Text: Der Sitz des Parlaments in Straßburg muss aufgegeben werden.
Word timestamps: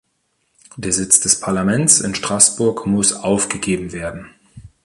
Der 0.77 0.93
Sitz 0.93 1.19
des 1.19 1.39
Parlaments 1.39 2.01
in 2.01 2.15
Straßburg 2.15 2.87
muss 2.87 3.13
aufgegeben 3.13 3.91
werden. 3.91 4.31